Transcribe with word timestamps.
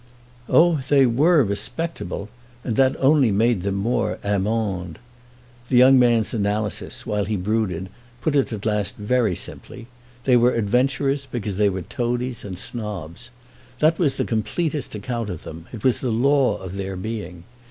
Oh 0.49 0.79
they 0.89 1.05
were 1.05 1.43
"respectable," 1.43 2.27
and 2.63 2.75
that 2.75 2.95
only 2.99 3.31
made 3.31 3.61
them 3.61 3.75
more 3.75 4.17
immondes. 4.23 4.97
The 5.69 5.77
young 5.77 5.99
man's 5.99 6.33
analysis, 6.33 7.05
while 7.05 7.25
he 7.25 7.35
brooded, 7.37 7.87
put 8.19 8.35
it 8.35 8.51
at 8.51 8.65
last 8.65 8.95
very 8.95 9.35
simply—they 9.35 10.37
were 10.37 10.55
adventurers 10.55 11.27
because 11.29 11.57
they 11.57 11.69
were 11.69 11.83
toadies 11.83 12.43
and 12.43 12.57
snobs. 12.57 13.29
That 13.77 13.99
was 13.99 14.15
the 14.15 14.25
completest 14.25 14.95
account 14.95 15.29
of 15.29 15.43
them—it 15.43 15.83
was 15.83 15.99
the 15.99 16.09
law 16.09 16.57
of 16.57 16.77
their 16.77 16.95
being. 16.95 17.43